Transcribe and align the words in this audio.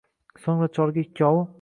So‘ngra 0.45 0.71
cholga 0.79 1.05
ikkovi 1.05 1.49